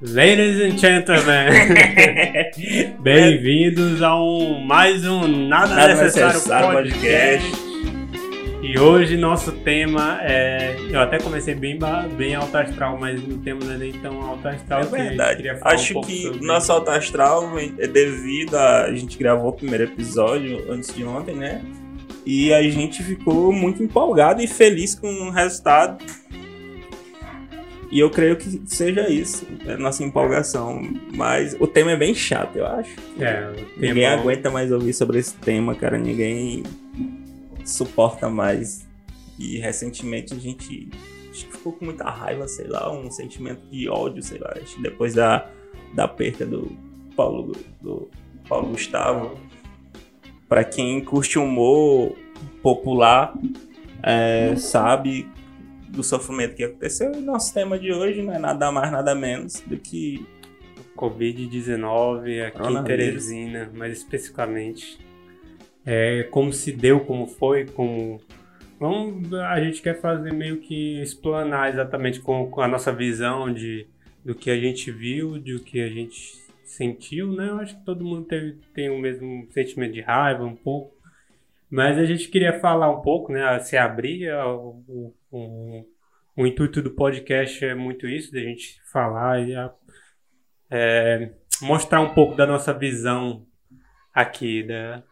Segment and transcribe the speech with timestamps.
[0.00, 1.74] Ladies and gentlemen,
[3.00, 7.50] bem-vindos a um mais um Nada, Nada Necessário, Necessário podcast.
[7.50, 7.63] Podcast.
[8.66, 10.74] E hoje nosso tema é.
[10.90, 11.78] Eu até comecei bem,
[12.16, 15.50] bem alto astral, mas o tema não é nem tão alto astral É verdade.
[15.50, 18.84] um Acho pouco que sobre- nosso alto astral é devido a.
[18.84, 21.62] A gente gravou o primeiro episódio antes de ontem, né?
[22.24, 26.02] E a gente ficou muito empolgado e feliz com o resultado.
[27.92, 30.82] E eu creio que seja isso, a nossa empolgação.
[31.14, 32.96] Mas o tema é bem chato, eu acho.
[33.20, 35.98] É, Ninguém tema- aguenta mais ouvir sobre esse tema, cara.
[35.98, 36.62] Ninguém
[37.64, 38.86] suporta mais.
[39.38, 40.88] E recentemente a gente
[41.30, 44.52] acho que ficou com muita raiva, sei lá, um sentimento de ódio, sei lá.
[44.56, 45.50] Acho que depois da,
[45.94, 46.70] da perca do
[47.16, 48.08] Paulo, do
[48.48, 49.38] Paulo Gustavo.
[50.48, 52.14] Pra quem curte humor
[52.62, 53.34] popular,
[54.02, 55.28] é, sabe
[55.88, 57.12] do sofrimento que aconteceu.
[57.12, 60.24] E nosso tema de hoje não é nada mais, nada menos do que
[60.96, 62.84] Covid-19 aqui em.
[62.84, 64.98] Teresina, mais especificamente.
[65.86, 68.20] É, como se deu, como foi, como.
[68.78, 73.86] Vamos, a gente quer fazer meio que explanar exatamente com, com a nossa visão de,
[74.24, 77.48] do que a gente viu, do que a gente sentiu, né?
[77.48, 80.94] Eu acho que todo mundo teve, tem o mesmo sentimento de raiva, um pouco.
[81.70, 83.58] Mas a gente queria falar um pouco, né?
[83.60, 85.84] Se abrir, o, o,
[86.36, 89.72] o, intuito do podcast é muito isso, da gente falar e a-
[90.70, 91.30] é,
[91.62, 93.46] mostrar um pouco da nossa visão
[94.12, 95.02] aqui, da,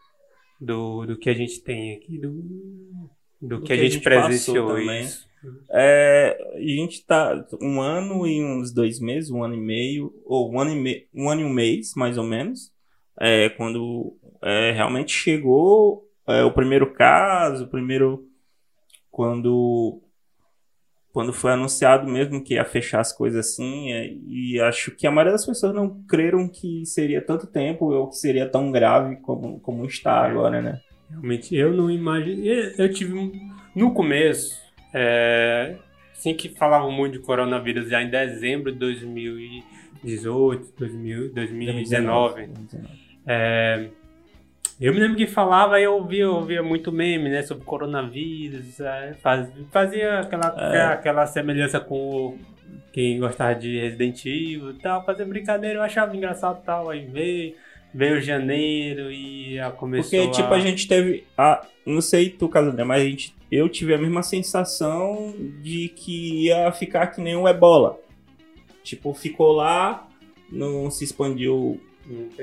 [0.63, 3.09] do, do que a gente tem aqui, do,
[3.41, 4.67] do, que, a gente, presenciou.
[4.67, 5.03] passou também.
[5.03, 5.27] isso.
[5.69, 10.51] É, a gente tá um ano e uns dois meses, um ano e meio, ou
[10.51, 12.71] um ano e, me, um, ano e um mês, mais ou menos,
[13.19, 18.25] é, quando é, realmente chegou é, o primeiro caso, o primeiro.
[19.11, 20.01] Quando,
[21.13, 25.11] quando foi anunciado mesmo que ia fechar as coisas assim, é, e acho que a
[25.11, 29.59] maioria das pessoas não creram que seria tanto tempo ou que seria tão grave como,
[29.59, 30.81] como está agora, né?
[31.09, 32.43] Realmente, eu não imagino.
[32.43, 33.13] Eu, tive.
[33.13, 33.31] um-
[33.75, 34.59] No começo,
[34.93, 35.75] é,
[36.11, 42.49] assim que falavam muito de coronavírus, já em dezembro de 2018, 2000, 2019.
[43.25, 43.87] É,
[44.81, 48.79] eu me lembro que falava e eu ouvia, eu ouvia muito meme, né, sobre coronavírus,
[48.79, 50.81] é, faz- fazia aquela, É.
[50.85, 52.37] aquela semelhança com
[52.91, 57.05] quem gostava de Resident Evil e tal, fazia brincadeira, eu achava engraçado e tal, aí
[57.05, 57.55] veio,
[57.93, 61.23] veio janeiro e a começou Porque, tipo, a gente teve.
[61.37, 66.45] A, não sei tu, Casané, mas a gente, eu tive a mesma sensação de que
[66.47, 67.99] ia ficar que nem o ebola.
[68.83, 70.07] Tipo, ficou lá,
[70.51, 71.79] não se expandiu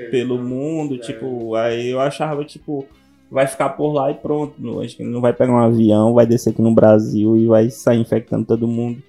[0.09, 0.97] pelo mundo, é.
[0.99, 2.85] tipo, aí eu achava, tipo,
[3.29, 4.53] vai ficar por lá e pronto.
[4.59, 7.69] Não, acho que não vai pegar um avião, vai descer aqui no Brasil e vai
[7.69, 9.01] sair infectando todo mundo.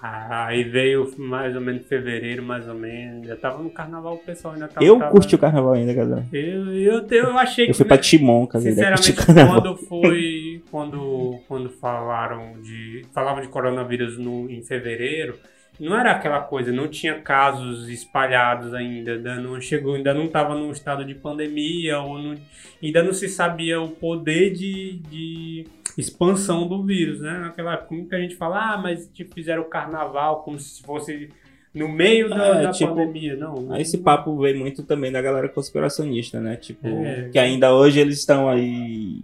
[0.00, 3.26] Ah, Aí veio mais ou menos fevereiro, mais ou menos.
[3.26, 4.86] Já tava no carnaval, o pessoal ainda tava.
[4.86, 6.26] eu tava- curti o carnaval ainda, Casané.
[6.32, 7.70] Eu, eu, eu achei que.
[7.70, 10.62] Eu fui pra Timon, curti Sinceramente, quando foi.
[10.70, 13.04] Quando, quando falaram de.
[13.12, 15.36] Falavam de coronavírus no, em fevereiro,
[15.78, 20.54] não era aquela coisa, não tinha casos espalhados ainda, ainda não chegou, ainda não estava
[20.54, 22.34] num estado de pandemia, ou não-
[22.82, 25.64] ainda não se sabia o poder de, de
[25.98, 27.38] expansão do vírus, né?
[27.38, 31.28] Naquela época, muita gente fala, ah, mas tipo, fizeram o carnaval como se fosse
[31.74, 33.70] no meio da, É, da tipo, pandemia, não.
[33.72, 36.56] Aí Esse papo veio muito também da galera conspiracionista, né?
[36.56, 37.28] Tipo, É.
[37.30, 39.20] que ainda hoje eles estão aí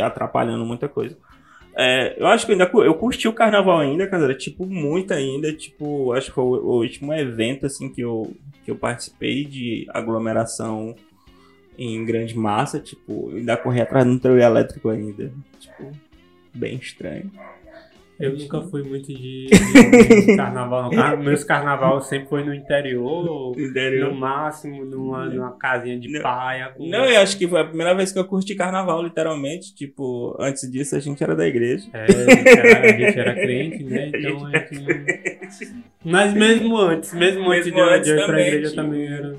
[0.00, 1.16] atrapalhando muita coisa.
[1.74, 6.12] É, eu acho que ainda eu curti o carnaval ainda, cara, tipo, muito ainda, tipo,
[6.12, 8.34] acho que foi o, o último evento assim que eu,
[8.64, 10.94] que eu participei de aglomeração
[11.78, 15.90] em grande massa, tipo, ainda corri atrás do trio elétrico ainda, tipo,
[16.52, 17.30] bem estranho.
[18.20, 20.90] Eu nunca fui muito de, de- carnaval.
[20.90, 24.10] Car- Meus carnaval sempre foi no interior, Entendeu?
[24.10, 26.20] no máximo numa, numa casinha de Não.
[26.22, 26.68] paia.
[26.68, 26.86] Com...
[26.88, 29.74] Não, eu acho que foi a primeira vez que eu curti carnaval, literalmente.
[29.74, 31.88] Tipo, antes disso a gente era da igreja.
[31.92, 34.10] É, a gente era, a gente era crente, né?
[34.14, 35.32] Então a gente não...
[36.04, 39.36] Mas mesmo antes, mesmo antes Mesmo antes de eu ir pra igreja tipo, também era.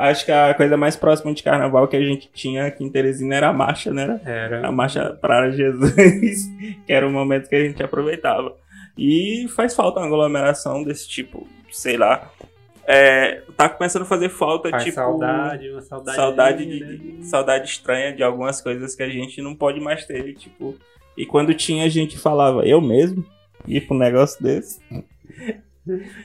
[0.00, 3.34] Acho que a coisa mais próxima de carnaval que a gente tinha aqui em Teresina
[3.34, 4.18] era a marcha, né?
[4.24, 4.72] A era.
[4.72, 5.92] marcha para Jesus,
[6.86, 8.56] que era o momento que a gente aproveitava.
[8.96, 12.30] E faz falta uma aglomeração desse tipo, sei lá.
[12.86, 14.94] É, tá começando a fazer falta, Faz tipo.
[14.94, 16.16] saudade, uma saudade.
[16.16, 20.76] saudade, de, saudade estranha de algumas coisas que a gente não pode mais ter, tipo.
[21.14, 23.24] E quando tinha, a gente falava, eu mesmo,
[23.66, 24.80] ir pra um negócio desse.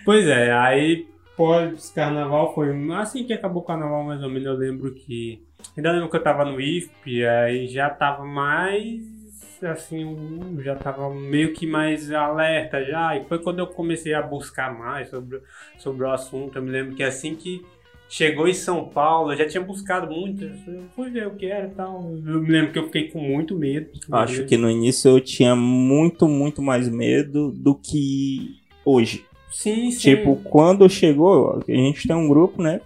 [0.06, 4.46] Pois é, aí pós-carnaval foi assim que acabou o carnaval, mais ou menos.
[4.46, 5.44] Eu lembro que.
[5.76, 9.16] Ainda lembro que eu tava no IFP, aí já tava mais.
[9.64, 13.18] Assim, já tava meio que mais alerta já.
[13.18, 15.42] E foi quando eu comecei a buscar mais sobre,
[15.78, 16.58] sobre o assunto.
[16.58, 17.66] Eu me lembro que assim que
[18.08, 20.44] chegou em São Paulo, eu já tinha buscado muito.
[20.44, 22.04] Eu fui ver o que era e tal.
[22.26, 23.90] Eu me lembro que eu fiquei com muito medo.
[24.12, 29.26] Acho que no início eu tinha muito, muito mais medo do que hoje.
[29.56, 30.00] Sim, sim.
[30.00, 32.82] Tipo, quando chegou, a gente tem um grupo, né?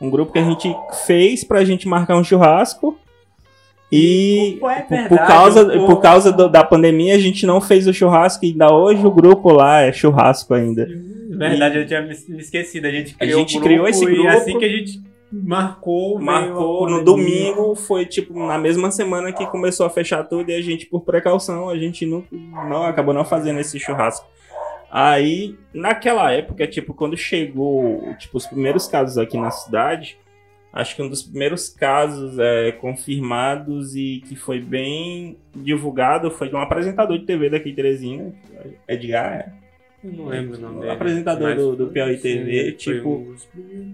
[0.00, 0.74] Um grupo que a gente
[1.06, 2.98] fez pra gente marcar um churrasco.
[3.92, 7.60] E Pô, é por, por verdade, causa, por causa do- da pandemia a gente não
[7.60, 10.88] fez o churrasco e ainda hoje o grupo lá é churrasco ainda.
[11.28, 12.86] Verdade, eu tinha me esquecido.
[12.86, 14.28] A gente A criou, gente o criou esse E grupo.
[14.28, 15.02] assim que a gente
[15.32, 20.50] marcou, a Marcou no domingo, foi tipo na mesma semana que começou a fechar tudo
[20.50, 22.24] e a gente, por precaução, a gente não,
[22.68, 24.26] não acabou não fazendo esse churrasco.
[24.90, 30.18] Aí, naquela época, tipo, quando chegou tipo, os primeiros casos aqui na cidade,
[30.72, 36.56] acho que um dos primeiros casos é, confirmados e que foi bem divulgado foi de
[36.56, 38.32] um apresentador de TV daqui de Teresina,
[38.88, 39.60] Edgar, é.
[40.02, 40.92] Eu não lembro o nome dele.
[40.92, 43.34] apresentador mas do- do Piauí TV, tipo.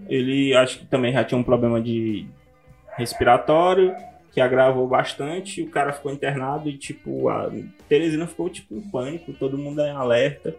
[0.08, 2.26] Ele acho que também já tinha um problema de
[2.96, 3.94] respiratório,
[4.32, 7.50] que agravou bastante, o cara ficou internado e, tipo, a
[7.88, 10.54] Teresina ficou, tipo, em pânico, todo mundo em alerta.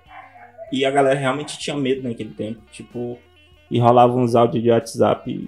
[0.72, 3.18] E a galera realmente tinha medo naquele tempo, tipo,
[3.72, 5.48] e rolava uns áudios de WhatsApp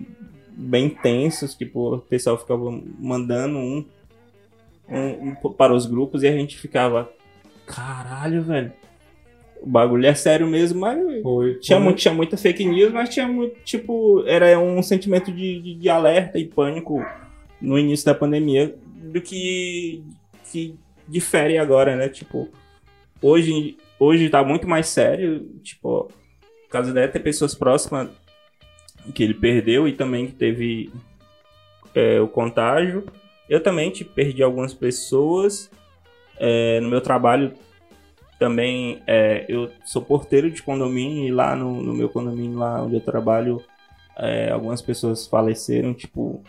[0.50, 2.70] bem tensos, tipo, o pessoal ficava
[3.00, 3.86] mandando um,
[4.90, 7.10] um- um para os grupos e a gente ficava,
[7.66, 8.74] caralho, velho.
[9.62, 11.56] O bagulho é sério mesmo, mas Foi.
[11.56, 15.76] tinha, muito, tinha muita fake news, mas tinha muito, tipo, era um sentimento de, de,
[15.76, 17.06] de alerta e pânico
[17.62, 20.02] no início da pandemia do que,
[20.50, 20.76] que
[21.06, 22.08] difere agora, né?
[22.08, 22.48] Tipo,
[23.22, 28.10] hoje, hoje tá muito mais sério, tipo, por causa deve ter pessoas próximas
[29.14, 30.92] que ele perdeu e também que teve
[31.94, 33.06] é, o contágio.
[33.50, 35.70] Eu também tipo, perdi algumas pessoas
[36.40, 37.54] é, no meu trabalho
[38.40, 42.96] também é, eu sou porteiro de condomínio e lá no, no meu condomínio lá onde
[42.96, 43.62] eu trabalho
[44.18, 46.42] é, algumas pessoas faleceram tipo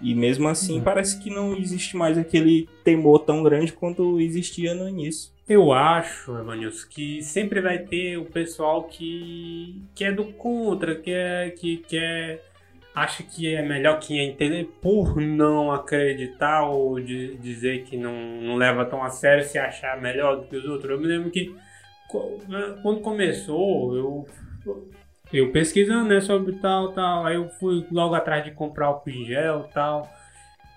[0.00, 4.88] e mesmo assim parece que não existe mais aquele temor tão grande quanto existia no
[4.88, 10.94] início Eu acho, Evanilson, que sempre vai ter o pessoal que, que é do contra,
[10.94, 12.40] que é que, que é
[12.94, 18.54] acha que é melhor que entender por não acreditar ou de, dizer que não, não
[18.54, 20.90] leva tão a sério se achar melhor do que os outros.
[20.90, 21.54] Eu me lembro que
[22.82, 24.28] quando começou, eu
[25.38, 29.24] eu pesquisando né, sobre tal, tal, aí eu fui logo atrás de comprar álcool em
[29.24, 30.08] gel tal,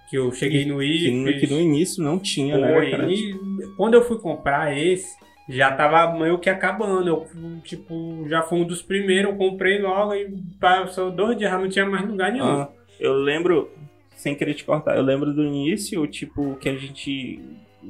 [0.09, 1.39] que eu cheguei no IFES.
[1.39, 3.35] que no início não tinha né Foi, e
[3.75, 5.17] quando eu fui comprar esse,
[5.49, 7.07] já tava meio que acabando.
[7.07, 7.27] Eu,
[7.63, 11.69] tipo, já foi um dos primeiros, eu comprei logo e passou dois dias, já não
[11.69, 12.45] tinha mais lugar nenhum.
[12.45, 12.69] Ah,
[12.99, 13.69] eu lembro,
[14.15, 17.39] sem querer te cortar, eu lembro do início, tipo, que a gente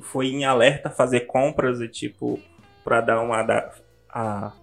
[0.02, 2.40] foi em alerta fazer compras e, tipo,
[2.84, 3.42] pra dar uma.
[3.44, 3.72] da-
[4.10, 4.54] a,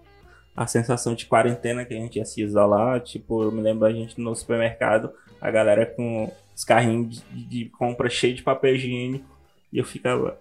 [0.55, 3.01] a sensação de quarentena que a gente ia se isolar.
[3.01, 5.11] Tipo, eu me lembro a gente no supermercado,
[5.41, 9.25] a galera com os carrinhos de, de compra cheio de papel higiênico.
[9.71, 10.39] E eu ficava.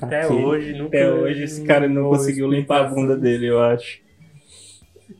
[0.00, 0.32] Até quê?
[0.34, 0.88] hoje, nunca.
[0.98, 4.02] Até hoje esse cara não conseguiu limpar a bunda dele, eu acho.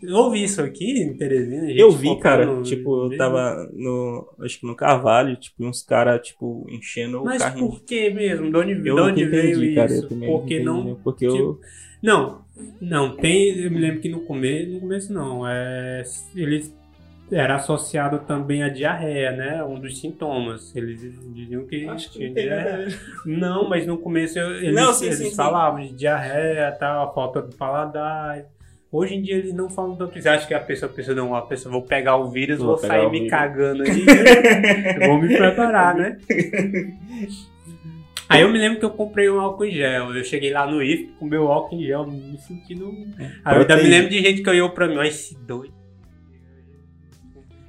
[0.03, 1.67] Eu ouvi isso aqui em Teresina?
[1.67, 4.29] gente Eu vi, cara, comprando tipo, eu tava no.
[4.41, 7.69] Acho que no Carvalho, tipo, uns caras, tipo, enchendo o Mas carrinho.
[7.69, 8.51] por que mesmo?
[8.51, 9.93] De onde, Eu de onde veio entendi, cara.
[9.93, 10.09] isso?
[10.11, 10.95] Eu Porque não.
[10.97, 11.61] Porque tipo, eu.
[12.03, 12.44] Não,
[12.81, 13.59] não, tem.
[13.59, 14.71] Eu me lembro que no começo.
[14.71, 15.47] No começo não.
[15.49, 16.03] É,
[16.37, 16.75] eles
[17.33, 19.65] era associado também à diarreia, né?
[19.65, 20.75] Um dos sintomas.
[20.77, 21.01] Eles
[21.35, 22.89] diziam que Acho que tinha a diarreia.
[23.27, 25.35] Não, mas no começo eu- eles, Não, sim, eles sim, sim.
[25.35, 28.45] falavam de diarreia, tal, a falta do paladar.
[28.93, 30.29] Hoje em dia eles não falam tanto isso.
[30.29, 33.07] Acho que a pessoa pensa, não, a pessoa vou pegar o vírus, Vou vou, sair
[33.11, 33.31] me vírus.
[33.31, 35.07] cagando aí, né?
[35.07, 36.19] vou me preparar, né?
[38.35, 40.13] Aí eu me lembro que eu comprei um álcool em gel.
[40.15, 42.93] Eu cheguei lá no IF com meu álcool em gel, me sentindo.
[43.45, 45.73] Aí eu ainda me lembro de gente que olhou pra mim, ó, esse doido.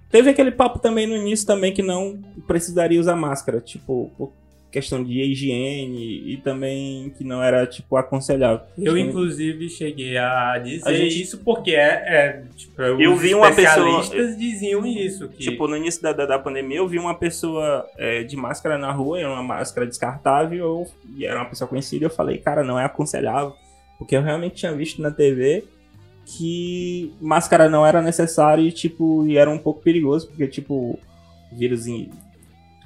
[0.10, 4.34] Teve aquele papo também no início também que não precisaria usar máscara, tipo,
[4.76, 8.66] questão de higiene e também que não era, tipo, aconselhável.
[8.78, 13.34] Eu, que- inclusive, cheguei a dizer A gente- isso porque é, é tipo, Eu vi
[13.34, 14.02] uma pessoa-
[14.38, 15.30] diziam isso.
[15.30, 18.78] Que, Tipo, no início da, da, da pandemia, eu vi uma pessoa é, de máscara
[18.78, 20.86] na rua, era uma máscara descartável,
[21.18, 23.54] e era uma pessoa conhecida, eu falei, cara, não é aconselhável.
[23.98, 25.64] Porque eu realmente tinha visto na TV
[26.26, 31.00] que máscara não era necessário e, tipo, e era um pouco perigoso, porque, tipo,
[31.52, 31.86] o vírus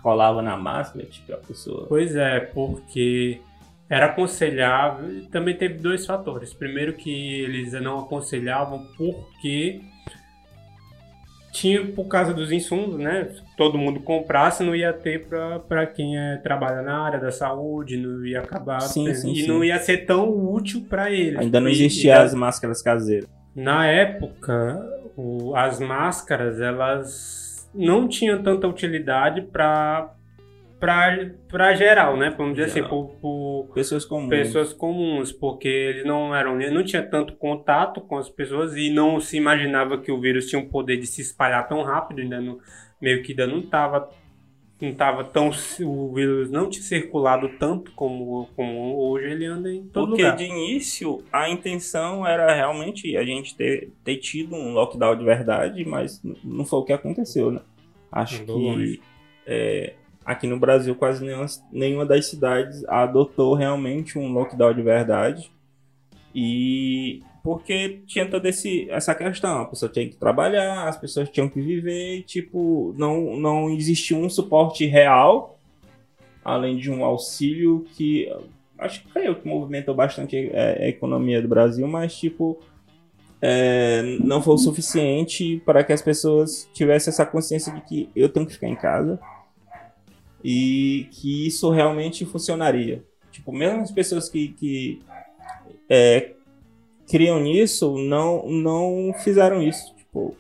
[0.03, 1.86] rolava na máscara, tipo, a pessoa...
[1.88, 3.41] Pois é, porque
[3.89, 5.25] era aconselhável.
[5.32, 6.53] Também teve dois fatores.
[6.53, 9.82] Primeiro que eles não aconselhavam porque
[11.51, 13.27] tinha por causa dos insumos, né?
[13.58, 15.27] Todo mundo comprasse, não ia ter
[15.68, 19.48] para quem é, trabalha na área da saúde, não ia acabar sim, sim, e sim.
[19.48, 21.39] não ia ser tão útil para eles.
[21.39, 23.27] Ainda não existiam as máscaras caseiras.
[23.56, 24.79] Na época,
[25.18, 30.13] o- as máscaras elas não tinham tanta utilidade para
[30.79, 32.33] para geral, né?
[32.38, 32.89] Vamos dizer assim, Geral.
[32.89, 34.29] por, por Pessoas comuns.
[34.29, 39.19] pessoas comuns, porque eles não eram, não tinha tanto contato com as pessoas e não
[39.19, 42.59] se imaginava que o vírus tinha um poder de se espalhar tão rápido, ainda não,
[43.01, 44.09] meio que ainda não estava
[44.81, 49.83] não tava tão o vírus não tinha circulado tanto como, como hoje ele anda em
[49.83, 50.38] todo Porque lugar.
[50.38, 55.83] de início a intenção era realmente a gente ter, ter tido um lockdown de verdade,
[55.86, 57.62] mas não foi o que aconteceu, né?
[58.12, 59.01] Acho Andou que
[59.45, 59.93] é,
[60.25, 65.51] aqui no Brasil quase nenhuma, nenhuma das cidades adotou realmente um lockdown de verdade.
[66.33, 71.50] E porque tinha toda esse, essa questão, a pessoa tinha que trabalhar, as pessoas tinham
[71.50, 75.60] que viver, e, tipo, não, não existia um suporte real,
[76.43, 78.31] além de um auxílio que
[78.77, 82.60] acho que caiu, que movimentou bastante a economia do Brasil, mas tipo
[83.41, 88.29] é, não foi o suficiente para que as pessoas tivessem essa consciência de que eu
[88.29, 89.19] tenho que ficar em casa
[90.43, 93.03] e que isso realmente funcionaria.
[93.31, 95.01] Tipo, mesmo as pessoas que, que
[95.89, 96.34] é,
[97.09, 99.93] criam nisso não, não fizeram isso.
[99.95, 100.35] Tipo,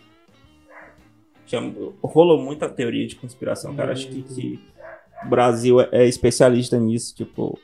[1.45, 3.91] tinha- rolou muita teoria de conspiração, cara.
[3.93, 4.59] Acho que, que
[5.25, 7.59] o Brasil é especialista nisso, tipo.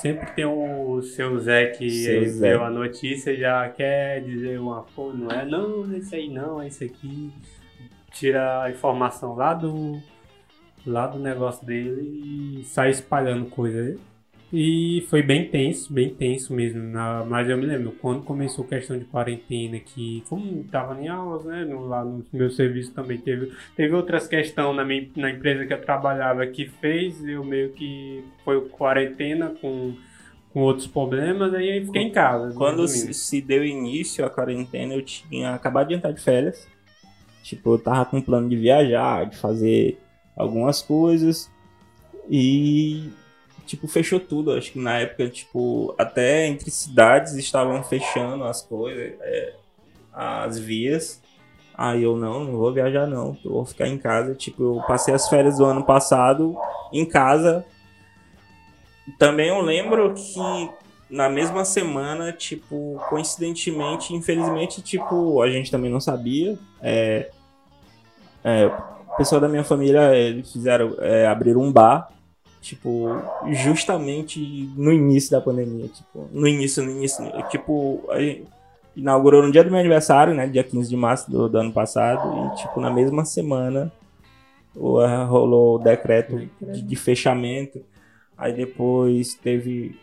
[0.00, 2.54] Sempre tem o seu Zé que Seu Zé.
[2.54, 5.44] a notícia e já quer dizer uma coisa, não é?
[5.44, 7.30] Não, esse aí não, é esse aqui.
[8.12, 10.00] Tira a informação lá do,
[10.86, 13.98] lá do negócio dele e sai espalhando coisa.
[14.52, 16.82] E foi bem tenso, bem tenso mesmo.
[16.82, 21.06] na- mas eu me lembro, quando começou a questão de quarentena, que como tava em
[21.08, 21.64] aulas, né?
[21.64, 25.72] no- lá no meu serviço também teve, teve outras questões na, minha, na empresa que
[25.72, 29.94] eu trabalhava que fez, eu meio que foi quarentena com,
[30.52, 32.52] com outros problemas, aí eu fiquei em casa.
[32.56, 33.14] Quando resumindo.
[33.14, 36.66] se, se deu início à quarentena, eu tinha acabado de entrar de férias.
[37.44, 39.96] Tipo, eu tava com plano de viajar, de fazer
[40.36, 41.48] algumas coisas.
[42.28, 43.10] E,
[43.70, 44.52] tipo, fechou tudo.
[44.52, 49.54] Acho que na época, tipo, até entre cidades estavam fechando as coisas, é,
[50.12, 51.22] as vias.
[51.74, 54.34] Aí eu, não, não vou viajar não, eu vou ficar em casa.
[54.34, 56.56] Tipo, eu passei as férias do ano passado
[56.92, 57.64] em casa.
[59.18, 60.70] Também eu lembro que
[61.08, 66.58] na mesma semana, tipo, coincidentemente, infelizmente, tipo, a gente também não sabia.
[66.82, 67.30] É,
[68.42, 72.10] é, o pessoal da minha família, eles fizeram, é, abriram um bar,
[72.60, 73.08] tipo,
[73.48, 78.02] justamente no início da pandemia, tipo, no início, no início, tipo,
[78.94, 82.52] inaugurou no dia do meu aniversário, né, dia 15 de março do, do ano passado,
[82.52, 83.90] e, tipo, na mesma semana
[84.74, 87.82] rolou o decreto de, de fechamento,
[88.36, 89.98] aí depois teve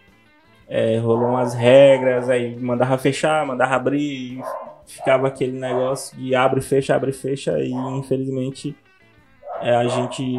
[0.68, 4.44] é, rolou umas regras, aí mandava fechar, mandava abrir, e
[4.86, 8.76] ficava aquele negócio de abre, fecha, abre, fecha, e infelizmente
[9.62, 10.38] é, a gente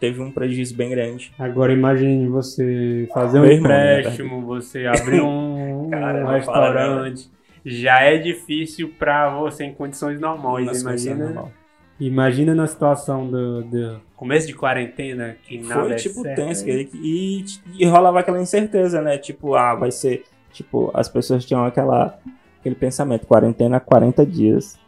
[0.00, 1.32] teve um prejuízo bem grande.
[1.38, 7.30] Agora imagine você fazer um Meu irmão, né, empréstimo, você abrir um, Cara, um restaurante.
[7.64, 10.66] Já é difícil pra você em condições normais.
[10.66, 11.54] Nas Imagina, normais.
[11.98, 16.36] imagina na situação do, do começo de quarentena, que nada Foi é tipo certo.
[16.36, 17.44] tenso, que- e,
[17.78, 19.18] e rolava aquela incerteza, né?
[19.18, 20.22] Tipo, ah, vai ser.
[20.52, 22.18] Tipo, as pessoas tinham aquela,
[22.60, 24.78] aquele pensamento, quarentena 40 dias.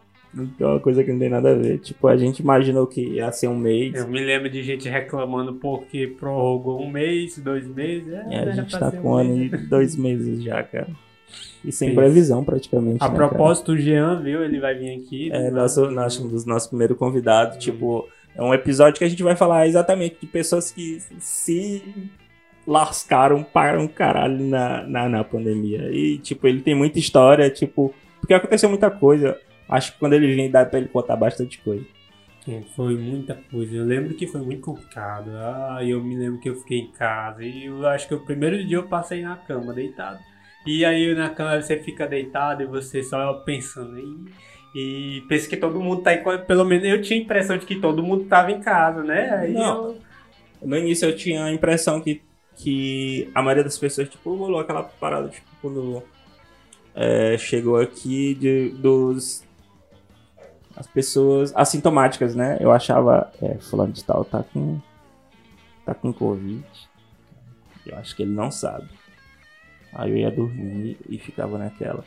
[0.60, 1.78] É uma coisa que não tem nada a ver.
[1.78, 3.94] Tipo, a gente imaginou que ia ser um mês.
[3.94, 8.12] Eu me lembro de gente reclamando porque prorrogou um mês, dois meses.
[8.12, 10.88] É, E a gente tá com um ano e dois meses já, cara.
[11.64, 13.02] E sem previsão, praticamente.
[13.02, 13.28] A né, cara?
[13.28, 14.44] propósito, o Jean, viu?
[14.44, 15.30] Ele vai vir aqui.
[15.32, 17.58] É, nosso, nosso, um dos nossos primeiros convidados.
[17.58, 21.82] Tipo, é um episódio que a gente vai falar exatamente de pessoas que se
[22.66, 25.90] lascaram para um caralho na, na, na pandemia.
[25.90, 29.38] E, tipo, ele tem muita história, tipo, porque aconteceu muita coisa.
[29.68, 31.84] Acho que quando ele vem dá pra ele contar bastante coisa.
[32.48, 33.74] É, Foi muita coisa.
[33.76, 35.30] Eu lembro que foi muito complicado.
[35.34, 37.44] Ah, eu me lembro que eu fiquei em casa.
[37.44, 40.18] E eu acho que o primeiro dia eu passei na cama, deitado.
[40.66, 43.98] E aí na cama você fica deitado e você só pensando.
[43.98, 46.38] E, e pensa que todo mundo tá em casa.
[46.38, 49.30] Pelo menos eu tinha a impressão de que todo mundo tava em casa, né?
[49.30, 49.84] Aí Não.
[49.88, 49.98] eu-
[50.62, 52.22] No início eu tinha a impressão que,
[52.56, 56.02] que a maioria das pessoas, tipo, rolou aquela parada, tipo, quando
[56.94, 59.46] é, chegou aqui de, dos.
[60.78, 62.56] As pessoas assintomáticas, né?
[62.60, 64.80] Eu achava, é, fulano de tal tá com.
[65.84, 66.64] tá com Covid.
[67.84, 68.88] Eu acho que ele não sabe.
[69.92, 72.04] Aí eu ia dormir e ficava naquela.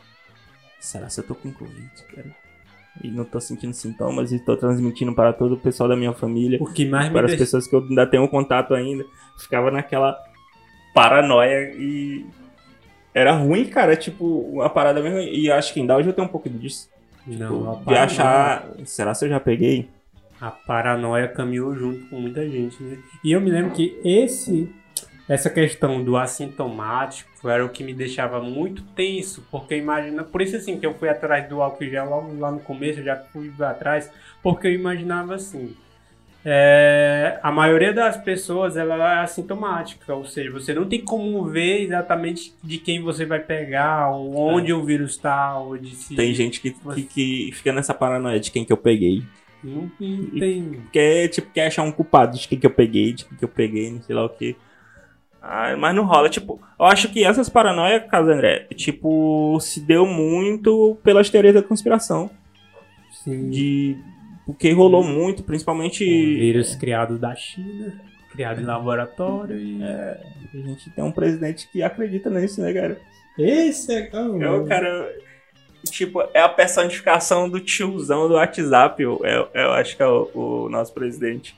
[0.80, 2.42] Será que eu tô com Covid, cara?
[3.04, 6.60] e não tô sentindo sintomas e tô transmitindo para todo o pessoal da minha família,
[6.62, 7.46] O que mais para as deixa...
[7.46, 9.06] pessoas que eu ainda tenho contato ainda.
[9.40, 10.18] Ficava naquela
[10.94, 12.26] paranoia e
[13.14, 15.20] era ruim, cara, tipo, uma parada mesmo.
[15.20, 16.90] E acho que ainda hoje eu tenho um pouco disso.
[17.26, 19.90] Não, a de achar, será que eu já peguei?
[20.40, 22.98] A paranoia caminhou junto com muita gente, né?
[23.24, 24.74] E eu me lembro que esse,
[25.30, 30.56] essa questão do assintomático era o que me deixava muito tenso, porque imagina, por isso
[30.56, 33.52] assim que eu fui atrás do álcool gel logo lá no começo, eu já fui
[33.60, 34.12] atrás,
[34.42, 35.76] porque eu imaginava assim,
[36.44, 41.84] é, a maioria das pessoas ela é assintomática, ou seja, você não tem como ver
[41.84, 46.60] exatamente de quem você vai pegar, ou onde o vírus está, onde se Tem gente
[46.60, 49.24] que, que, que fica nessa paranoia de quem que eu peguei.
[49.64, 53.26] não, não tem Quer, tipo, quer achar um culpado de quem que eu peguei, de
[53.26, 54.56] quem que eu peguei, não sei lá o que.
[55.40, 60.06] Ah, mas não rola, tipo, eu acho que essas paranoias, caso André, tipo, se deu
[60.08, 62.32] muito pelas teorias da conspiração.
[63.12, 63.50] sim.
[63.50, 63.98] De.
[64.52, 66.04] Porque rolou muito, principalmente.
[66.04, 68.00] Um vírus criado da China,
[68.32, 69.82] criado em laboratório e.
[69.84, 73.00] A gente tem um presidente que acredita nisso, né, cara?
[73.38, 75.16] Esse é É o cara.
[75.86, 79.02] Tipo, é a personificação do tiozão do WhatsApp.
[79.02, 81.56] Eu, eu, eu acho que é o, o nosso presidente.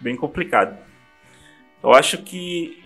[0.00, 0.78] Bem complicado.
[1.82, 2.78] Eu acho que.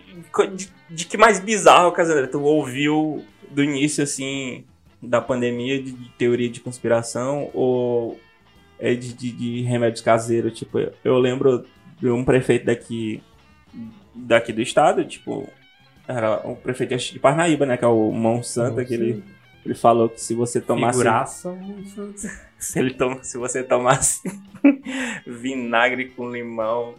[0.55, 4.65] De, de que mais bizarro, Casanera, tu ouviu do início, assim,
[5.01, 8.24] da pandemia, de, de teoria de conspiração, ou é
[8.79, 10.57] de, de, de remédios caseiros?
[10.57, 11.65] Tipo, eu, eu lembro
[11.99, 13.21] de um prefeito daqui,
[14.13, 15.47] daqui do estado, tipo,
[16.07, 19.23] era o prefeito de Parnaíba, né, que é o Monsanto, que ele,
[19.65, 21.57] ele falou que se você tomasse Figuraça,
[22.59, 24.21] se, ele toma, se você tomasse
[25.25, 26.95] vinagre com limão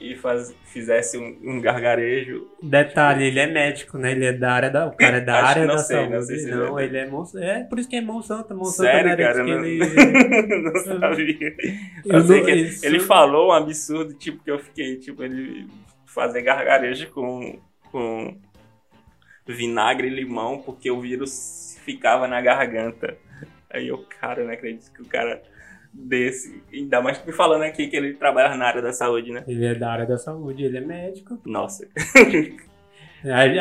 [0.00, 2.48] e faz, fizesse um, um gargarejo.
[2.62, 4.12] Detalhe, ele é médico, né?
[4.12, 4.86] Ele é da área da.
[4.86, 6.12] O cara é da área da sei, saúde.
[6.14, 7.00] não sei se não, ele é.
[7.02, 7.44] é Monsanto.
[7.44, 8.54] É por isso que é Monsanto.
[8.54, 9.44] Monsanto Sério, cara?
[9.44, 9.78] Não, ele.
[10.62, 11.56] não sabia.
[12.06, 15.66] Eu sei que isso- ele falou um absurdo, tipo, que eu fiquei, tipo, ele
[16.06, 17.60] fazer gargarejo com,
[17.92, 18.36] com
[19.46, 23.16] vinagre e limão, porque o vírus ficava na garganta.
[23.68, 25.42] Aí eu, cara, não acredito que o cara
[25.92, 26.62] desse.
[26.72, 29.44] Ainda mais me falando aqui que ele trabalha na área da saúde, né?
[29.46, 31.38] Ele é da área da saúde, ele é médico.
[31.44, 31.86] Nossa.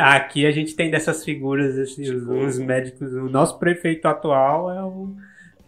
[0.02, 3.12] Aqui a gente tem dessas figuras, assim, os, Tipo- os médicos.
[3.14, 5.14] O nosso prefeito atual é o.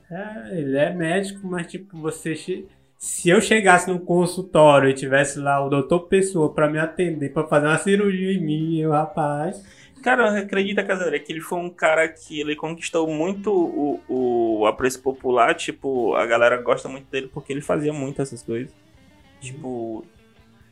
[0.09, 2.33] é, ele é médico, mas tipo, você.
[2.35, 2.65] che-
[2.97, 7.45] Se eu chegasse num consultório e tivesse lá o doutor Pessoa pra me atender, pra
[7.47, 9.61] fazer uma cirurgia em mim, eu, rapaz.
[10.01, 14.01] Cara, acredita, Casareira, que ele foi um cara que ele conquistou muito o,
[14.61, 15.53] o apreço popular.
[15.55, 18.73] Tipo, a galera gosta muito dele porque ele fazia muito essas coisas.
[19.39, 20.05] Tipo,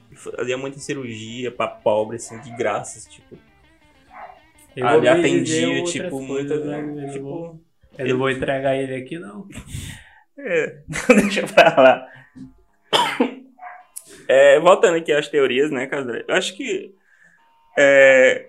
[0.10, 3.38] ele fazia muita cirurgia pra pobre, assim, de graças, tipo.
[4.76, 6.56] Eu ele atendia, tipo, muito.
[6.56, 6.82] né?
[6.82, 7.62] Vou- Tipo.
[7.98, 9.48] Eu não vou entregar ele aqui, não.
[10.38, 10.78] É,
[11.22, 12.08] deixa pra lá.
[14.28, 16.26] É, voltando aqui às teorias, né, Casareira?
[16.28, 16.94] Eu acho que.
[17.78, 18.48] é,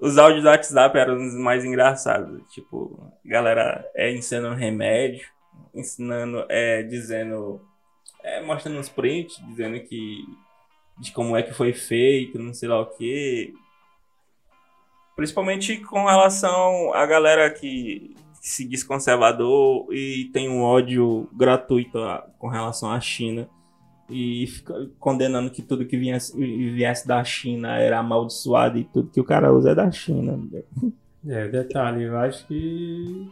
[0.00, 2.40] os áudios do WhatsApp eram os mais engraçados.
[2.52, 5.26] Tipo, galera é ensinando remédio,
[5.74, 7.60] ensinando, é, dizendo.
[8.22, 10.24] É, mostrando uns prints, dizendo que.
[10.98, 13.52] de como é que foi feito, não sei lá o que.
[15.16, 21.98] Principalmente com relação à galera que se diz conservador e tem um ódio gratuito
[22.38, 23.48] com relação à China.
[24.10, 24.46] E
[24.98, 26.34] condenando que tudo que viesse,
[26.72, 30.40] viesse da China era amaldiçoado e tudo que o cara usa é da China.
[31.26, 33.28] É, detalhe, eu acho que.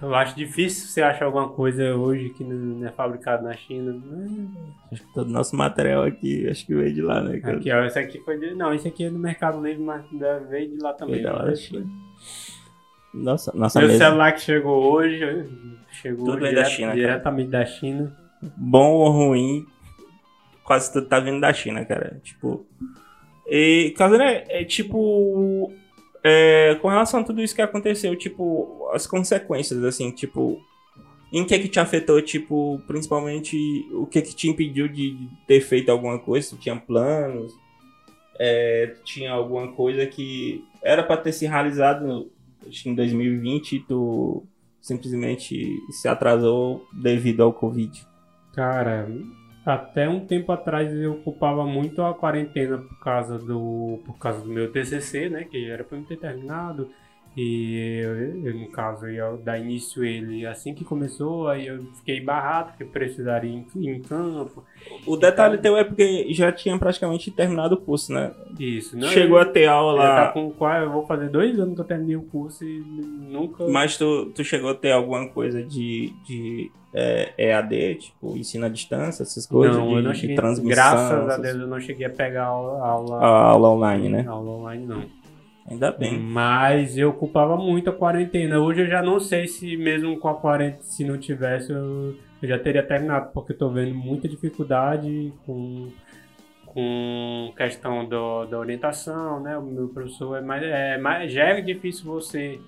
[0.00, 3.92] Eu acho difícil você achar alguma coisa hoje que não é fabricado na China.
[3.94, 4.46] né?
[4.92, 7.56] Acho que todo nosso material aqui, acho que veio de lá, né, cara?
[7.56, 8.54] Aqui, ó, esse aqui foi de.
[8.54, 10.04] Não, esse aqui é do Mercado Livre, mas
[10.50, 11.14] veio de lá também.
[11.16, 11.86] Veio da lá da China.
[13.14, 14.04] Nossa, nossa Meu mesa.
[14.04, 15.20] celular que chegou hoje,
[15.92, 17.00] chegou Tudo direto- da China, cara.
[17.00, 18.16] diretamente da China.
[18.56, 19.66] Bom ou ruim,
[20.64, 22.20] quase tudo tá vindo da China, cara.
[22.22, 22.66] Tipo.
[23.46, 25.72] E, Casané, é tipo.
[26.22, 30.60] é, com relação a tudo isso que aconteceu, tipo, as consequências, assim, tipo.
[31.32, 35.90] Em que que te afetou, tipo, principalmente o que que te impediu de ter feito
[35.90, 36.50] alguma coisa?
[36.50, 37.52] Tu tinha planos?
[38.38, 42.30] É, tinha alguma coisa que era pra ter se realizado
[42.84, 44.44] em 2020 e tu
[44.80, 48.06] simplesmente se atrasou devido ao Covid?
[48.56, 49.06] Cara,
[49.66, 54.48] até um tempo atrás eu ocupava muito a quarentena por causa do, por causa do
[54.48, 55.44] meu TCC, né?
[55.44, 56.90] Que era pra eu ter terminado.
[57.36, 62.18] E eu, eu, no caso, ia dar início ele assim que começou, aí eu fiquei
[62.18, 64.64] barrado, porque precisaria ir em, em campo.
[65.06, 68.32] O detalhe teu é porque já tinha praticamente terminado o curso, né?
[68.58, 70.26] Isso, não, Chegou a ter aula lá.
[70.26, 73.68] Tá com qual, eu vou fazer dois anos que eu terminei o curso e nunca.
[73.68, 78.68] Mas tu, tu chegou a ter alguma coisa de, de é, EAD, tipo, ensino à
[78.70, 79.76] distância, essas coisas?
[79.76, 80.34] Não, de, eu não cheguei.
[80.34, 80.74] transmissão.
[80.74, 82.82] Graças a Deus eu não cheguei a pegar aula.
[82.82, 84.24] aula, a aula online, né?
[84.26, 85.04] Aula online não.
[85.68, 86.18] Ainda bem.
[86.18, 88.58] Mas eu ocupava muito a quarentena.
[88.58, 92.48] Hoje eu já não sei se mesmo com a quarentena, se não tivesse, eu, eu
[92.48, 95.88] já teria terminado, porque eu tô vendo muita dificuldade com,
[96.64, 99.58] com questão do, da orientação, né?
[99.58, 101.30] O meu professor é mais, é mais.
[101.30, 102.58] Já é difícil você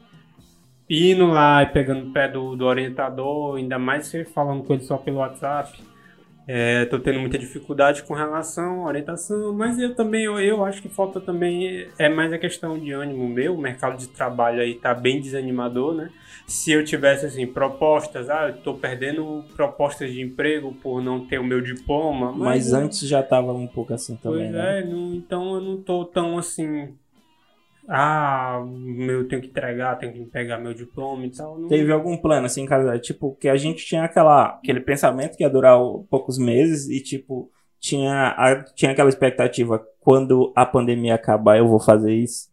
[0.89, 4.83] indo lá e pegando o pé do, do orientador, ainda mais você falando com ele
[4.83, 5.79] só pelo WhatsApp.
[6.49, 10.81] Estou é, tendo muita dificuldade com relação à orientação, mas eu também eu, eu, acho
[10.81, 13.55] que falta também é mais a questão de ânimo meu.
[13.55, 16.11] O mercado de trabalho aí está bem desanimador, né?
[16.47, 21.39] Se eu tivesse assim propostas, ah, eu estou perdendo propostas de emprego por não ter
[21.39, 22.33] o meu diploma.
[22.33, 24.51] Mas, mas antes já estava um pouco assim também.
[24.51, 24.81] Pois né?
[24.81, 26.95] é, não, então eu não estou tão assim
[27.91, 28.63] ah,
[29.09, 31.59] eu tenho que entregar, tenho que pegar meu diploma e tal.
[31.59, 31.69] Não...
[31.69, 35.49] Teve algum plano, assim, cara, tipo, que a gente tinha aquela, aquele pensamento que ia
[35.49, 35.79] durar
[36.11, 41.81] poucos meses e, tipo, tinha, a, tinha aquela expectativa, quando a pandemia acabar eu vou
[41.81, 42.51] fazer isso?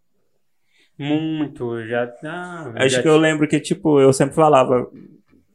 [0.98, 2.10] Muito, já...
[2.24, 4.90] Ah, Acho já que eu lembro que, tipo, eu sempre falava,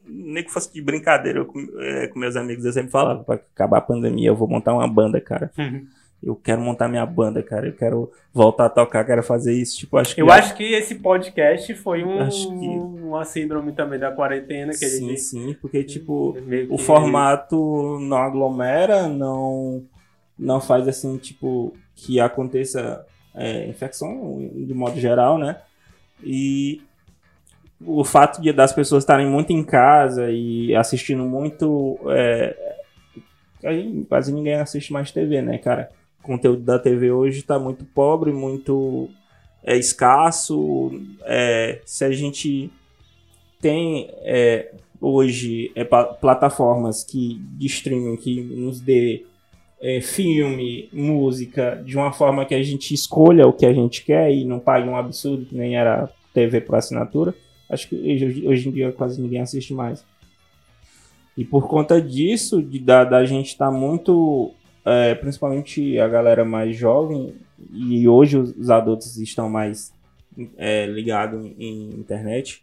[0.04, 3.36] nem que fosse de brincadeira, eu, com, é, com meus amigos eu sempre falava, pra
[3.36, 5.50] acabar a pandemia eu vou montar uma banda, cara.
[6.22, 9.78] Eu quero montar minha banda, cara, eu quero voltar a tocar, quero fazer isso.
[9.78, 12.68] Tipo, acho que eu acho que esse podcast foi um, que...
[12.68, 15.20] uma síndrome também da quarentena que sim, a gente...
[15.20, 16.66] Sim, porque tipo, que...
[16.68, 19.82] o formato não aglomera, não
[20.38, 25.60] não faz assim, tipo, que aconteça é, infecção de modo geral, né?
[26.22, 26.82] E
[27.80, 32.76] o fato de das pessoas estarem muito em casa e assistindo muito é,
[33.64, 35.90] aí quase ninguém assiste mais TV, né, cara?
[36.22, 39.08] Conteúdo da TV hoje está muito pobre, muito
[39.62, 40.90] é, escasso.
[41.24, 42.70] É, se a gente
[43.60, 49.24] tem é, hoje é, plataformas que, de streaming que nos dê
[49.80, 54.30] é, filme, música, de uma forma que a gente escolha o que a gente quer
[54.30, 57.34] e não pague um absurdo que nem era TV por assinatura,
[57.68, 60.04] acho que hoje, hoje em dia quase ninguém assiste mais.
[61.36, 64.52] E por conta disso, de, da, da gente estar tá muito
[64.84, 67.34] é, principalmente a galera mais jovem,
[67.72, 69.92] e hoje os adultos estão mais
[70.56, 72.62] é, ligados em internet,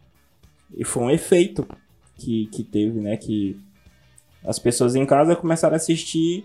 [0.76, 1.68] e foi um efeito
[2.16, 3.16] que, que teve, né?
[3.16, 3.60] Que
[4.44, 6.44] as pessoas em casa começaram a assistir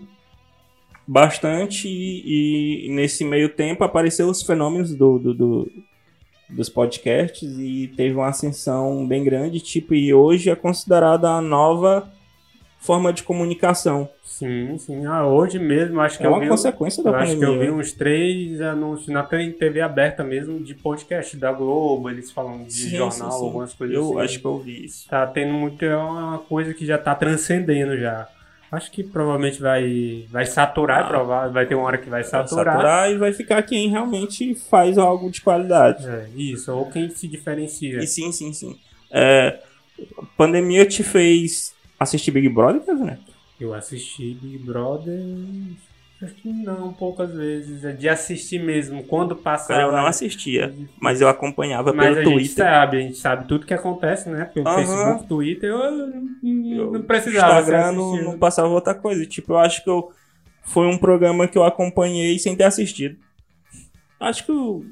[1.05, 5.71] bastante e, e nesse meio tempo apareceu os fenômenos do, do, do,
[6.49, 12.09] dos podcasts e teve uma ascensão bem grande, tipo, e hoje é considerada a nova
[12.83, 14.09] forma de comunicação.
[14.23, 15.05] Sim, sim.
[15.05, 17.33] Ah, hoje mesmo, acho que é eu uma vi, consequência da eu pandemia.
[17.33, 22.09] Acho que eu vi uns três anúncios na TV aberta mesmo de podcast da Globo,
[22.09, 23.45] eles falam de sim, jornal, sim, sim.
[23.45, 24.19] algumas coisas eu assim.
[24.19, 25.07] acho que eu vi isso.
[25.07, 28.27] Tá tendo muito, é uma coisa que já tá transcendendo já.
[28.69, 32.65] Acho que provavelmente vai, vai saturar, ah, vai ter uma hora que vai saturar.
[32.65, 36.05] Vai saturar e vai ficar quem realmente faz algo de qualidade.
[36.05, 37.99] É, isso, ou quem se diferencia.
[37.99, 38.77] E sim, sim, sim.
[39.11, 39.59] É,
[40.17, 41.72] a pandemia te fez
[42.03, 43.17] assistir Big Brother, né?
[43.59, 45.19] Eu assisti Big Brother.
[46.21, 47.83] Acho que não, poucas vezes.
[47.83, 49.03] É de assistir mesmo.
[49.03, 49.81] Quando passava.
[49.81, 52.43] Eu não assistia, mas eu acompanhava mas pelo a Twitter.
[52.45, 54.45] Gente sabe, a gente sabe tudo que acontece, né?
[54.45, 54.85] Pelo Aham.
[54.85, 57.59] Facebook, Twitter, eu, eu não precisava.
[57.59, 59.25] Instagram não, não passava outra coisa.
[59.25, 60.11] Tipo, eu acho que eu,
[60.63, 63.17] foi um programa que eu acompanhei sem ter assistido.
[64.19, 64.85] Acho que eu,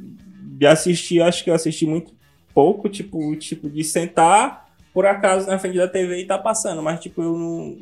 [0.58, 2.14] de assistir, acho que eu assisti muito
[2.54, 7.00] pouco, tipo, tipo de sentar por acaso na frente da TV e tá passando, mas
[7.00, 7.78] tipo, eu não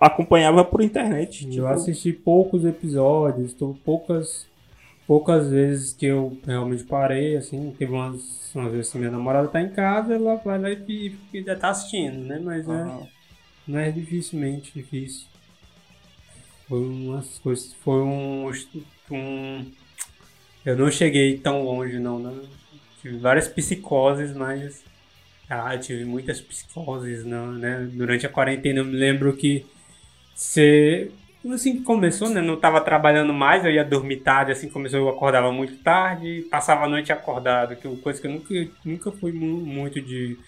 [0.00, 1.44] acompanhava por internet.
[1.44, 4.46] Eu tipo, assisti poucos episódios, tô poucas
[5.06, 9.60] poucas vezes que eu realmente parei, assim, teve umas, umas vezes que minha namorada tá
[9.60, 12.40] em casa, ela vai lá e, e já tá assistindo, né?
[12.42, 13.06] Mas é, aham.
[13.68, 15.26] não é dificilmente difícil.
[16.66, 18.50] Foi umas coisas, foi um,
[19.10, 19.66] um
[20.64, 22.42] eu não cheguei tão longe não, né?
[23.02, 24.82] Tive várias psicoses, mas
[25.48, 27.86] ah, eu tive muitas psicoses, não, né?
[27.92, 29.66] Durante a quarentena eu me lembro que
[30.34, 31.12] você
[31.52, 32.40] assim que começou, né?
[32.42, 36.84] Não tava trabalhando mais, eu ia dormir tarde, assim começou, eu acordava muito tarde, passava
[36.86, 38.54] a noite acordado, que coisa que eu nunca,
[38.84, 40.38] nunca fui mu- muito de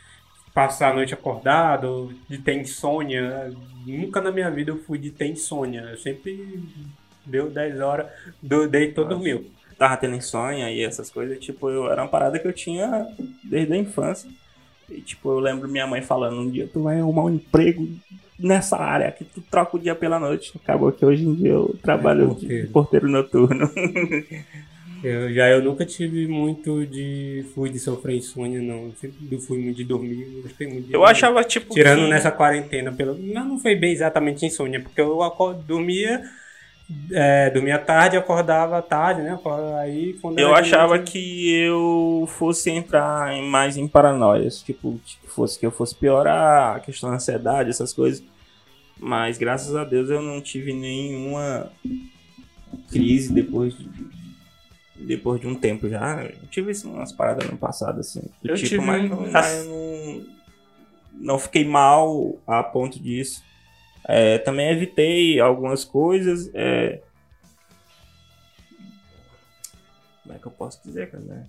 [0.54, 3.52] passar a noite acordado, de ter insônia.
[3.86, 5.80] Nunca na minha vida eu fui de ter insônia.
[5.82, 6.62] Eu sempre
[7.24, 8.10] deu 10 horas,
[8.42, 9.16] do, deitou, Nossa.
[9.16, 9.50] dormiu.
[9.78, 13.06] tava tendo insônia e essas coisas, tipo, eu, era uma parada que eu tinha
[13.44, 14.30] desde a infância.
[14.90, 17.88] E, tipo, eu lembro minha mãe falando, um dia tu vai arrumar um emprego
[18.38, 20.52] nessa área, que tu troca o dia pela noite.
[20.62, 22.66] Acabou que hoje em dia eu trabalho é porteiro.
[22.66, 23.70] de porteiro noturno.
[25.04, 27.44] Eu, já eu nunca tive muito de.
[27.54, 28.92] fui de sofrer insônia, não.
[28.96, 30.40] Sempre fui muito de dormir.
[30.42, 31.74] Gostei muito de Eu achava, tipo.
[31.74, 32.08] Tirando que...
[32.08, 33.14] nessa quarentena, pelo.
[33.14, 35.18] Não, não foi bem exatamente insônia, porque eu
[35.66, 36.22] dormia.
[37.10, 39.36] É, dormia tarde, acordava tarde, né?
[39.80, 45.58] Aí, quando eu achava que eu fosse entrar em, mais em paranoias, tipo, tipo, fosse
[45.58, 48.22] que eu fosse piorar a questão da ansiedade, essas coisas.
[48.98, 51.70] Mas graças a Deus eu não tive nenhuma
[52.88, 53.88] crise depois de,
[54.96, 56.24] depois de um tempo já.
[56.24, 58.22] Eu tive umas paradas no passado, assim.
[58.42, 58.84] Do eu tipo, tive...
[58.84, 60.26] mas, não, mas não,
[61.14, 63.42] não fiquei mal a ponto disso.
[64.08, 66.50] É, também evitei algumas coisas.
[66.54, 67.00] É...
[70.22, 71.48] Como é que eu posso dizer, cara?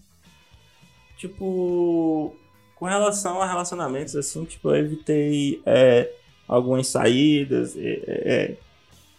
[1.17, 2.35] Tipo,
[2.75, 6.11] com relação a relacionamentos, assim, tipo, eu evitei é,
[6.47, 8.57] algumas saídas, é, é,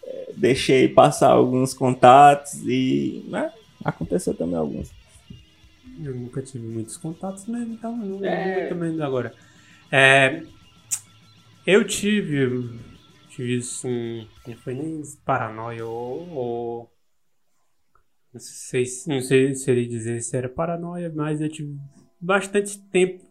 [0.03, 3.25] é deixei passar alguns contatos e.
[3.27, 3.51] Né?
[3.83, 4.91] Aconteceu também alguns.
[6.01, 7.65] Eu nunca tive muitos contatos, né?
[7.69, 8.67] Então não é...
[8.67, 9.33] também agora.
[9.91, 10.43] É,
[11.67, 12.69] eu tive,
[13.39, 16.91] tive assim, não foi nem paranoia ou, ou
[18.33, 21.79] não sei, não sei se ele dizer se era paranoia, mas eu tive
[22.19, 23.25] bastante tempo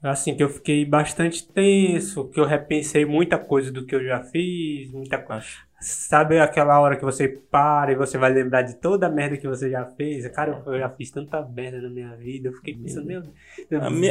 [0.00, 4.22] assim que eu fiquei bastante tenso, que eu repensei muita coisa do que eu já
[4.22, 5.46] fiz, muita coisa.
[5.82, 9.48] Sabe aquela hora que você para e você vai lembrar de toda a merda que
[9.48, 10.24] você já fez?
[10.28, 12.50] Cara, eu já fiz tanta merda na minha vida.
[12.50, 13.34] Eu fiquei pensando, meu Deus.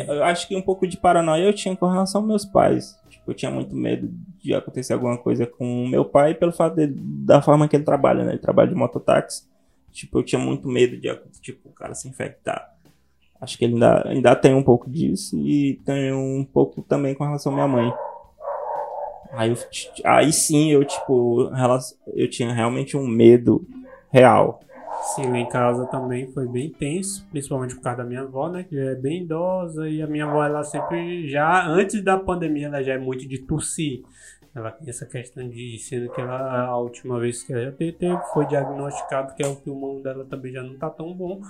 [0.10, 2.99] Eu acho que um pouco de paranoia eu tinha com relação aos meus pais.
[3.10, 6.88] Tipo, eu tinha muito medo de acontecer alguma coisa com meu pai pelo fato de,
[6.88, 8.31] da forma que ele trabalha, né?
[8.34, 9.49] Ele trabalha de mototáxi.
[9.93, 12.69] Tipo, eu tinha muito medo de, tipo, o cara se infectar.
[13.39, 17.23] Acho que ele ainda, ainda tem um pouco disso e tem um pouco também com
[17.23, 17.93] relação à minha mãe.
[19.31, 19.57] Aí, eu,
[20.03, 21.49] aí sim eu, tipo,
[22.13, 23.65] eu tinha realmente um medo
[24.11, 24.59] real.
[25.15, 28.63] Sim, lá em casa também foi bem tenso, principalmente por causa da minha avó, né?
[28.63, 32.83] Que é bem idosa e a minha avó, ela sempre, já antes da pandemia, ela
[32.83, 34.03] já é muito de tossir.
[34.53, 37.97] Ela tem essa questão de, sendo que ela, a última vez que ela já teve,
[38.33, 41.41] foi diagnosticado que é o pulmão dela também já não tá tão bom.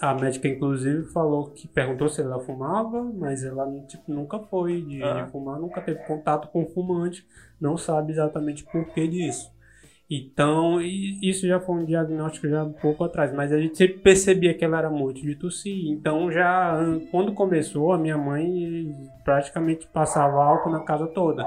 [0.00, 5.02] A médica, inclusive, falou que perguntou se ela fumava, mas ela tipo, nunca foi de,
[5.02, 5.22] ah.
[5.22, 7.26] de, fumar, nunca teve contato com fumante,
[7.60, 9.50] não sabe exatamente por que disso.
[10.10, 14.54] Então, isso já foi um diagnóstico já um pouco atrás, mas a gente sempre percebia
[14.54, 15.90] que ela era muito de tossir.
[15.90, 16.78] Então, já
[17.10, 18.90] quando começou, a minha mãe
[19.22, 21.46] praticamente passava álcool na casa toda.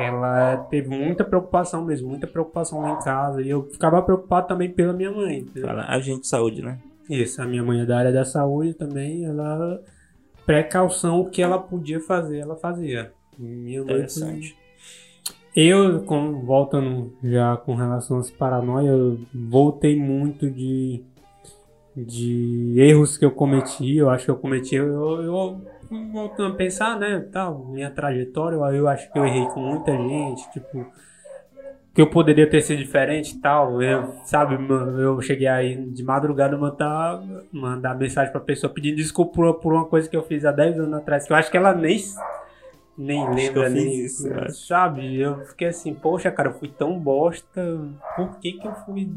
[0.00, 4.70] Ela teve muita preocupação mesmo, muita preocupação lá em casa, e eu ficava preocupado também
[4.70, 5.44] pela minha mãe.
[5.60, 6.78] Fala, agente de saúde, né?
[7.08, 9.82] Isso, a minha mãe é da área da saúde também, ela
[10.44, 13.12] precaução o que ela podia fazer, ela fazia.
[13.38, 14.56] Minha mãe Interessante.
[15.54, 21.02] Eu, como, voltando já com relação às paranoias, eu voltei muito de,
[21.96, 23.96] de erros que eu cometi.
[23.96, 24.76] Eu acho que eu cometi.
[24.76, 25.60] Eu, eu
[26.12, 27.20] voltando a pensar, né?
[27.32, 30.50] Tal, minha trajetória, eu, eu acho que eu errei com muita gente.
[30.52, 30.86] Tipo,
[31.98, 33.82] que eu poderia ter sido diferente e tal.
[33.82, 34.56] Eu, sabe,
[35.02, 39.84] eu cheguei aí de madrugada mandar, mandar mensagem pra pessoa pedindo desculpa por, por uma
[39.84, 42.00] coisa que eu fiz há 10 anos atrás, que eu acho que ela nem,
[42.96, 44.04] nem acho lembra, nem.
[44.04, 44.28] Isso,
[44.68, 45.18] sabe?
[45.18, 47.80] Eu fiquei assim, poxa, cara, eu fui tão bosta.
[48.14, 49.10] Por que que eu fui.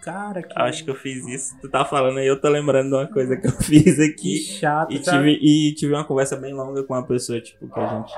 [0.00, 0.52] Cara, que.
[0.54, 1.60] Acho que eu fiz isso.
[1.60, 4.14] Tu tá falando aí, eu tô lembrando de uma coisa que eu fiz aqui.
[4.14, 7.80] Que chato, e tive, e tive uma conversa bem longa com uma pessoa, tipo, que
[7.80, 8.14] a gente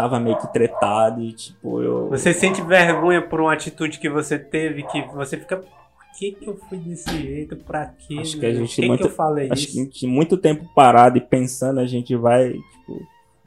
[0.00, 2.08] tava meio que tretado e tipo, eu.
[2.08, 5.58] Você sente vergonha por uma atitude que você teve que você fica.
[5.58, 7.56] Por que, que eu fui desse jeito?
[7.56, 8.18] Pra quê?
[8.20, 9.90] Acho que a gente que muito, que eu falei acho isso?
[9.90, 13.06] que muito tempo parado e pensando, a gente vai, tipo,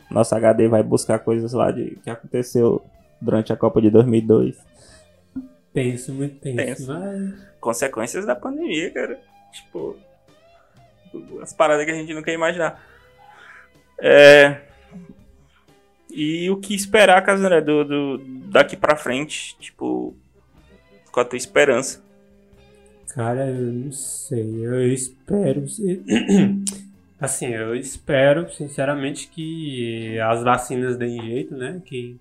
[0.09, 2.83] nosso HD vai buscar coisas lá de que aconteceu
[3.19, 4.57] durante a Copa de 2002.
[5.73, 6.87] Penso, muito tenso.
[6.87, 7.33] Mas...
[7.59, 9.19] Consequências da pandemia, cara.
[9.51, 9.95] Tipo,
[11.41, 12.81] as paradas que a gente não quer imaginar.
[13.99, 14.61] É,
[16.13, 18.17] e o que esperar, Casandré, do, do,
[18.49, 19.57] daqui pra frente?
[19.59, 20.15] Tipo,
[21.11, 22.03] com a tua esperança?
[23.13, 24.65] Cara, eu não sei.
[24.65, 25.65] Eu espero.
[27.19, 31.81] Assim, eu espero, sinceramente, que as vacinas deem jeito, né?
[31.85, 32.17] Que,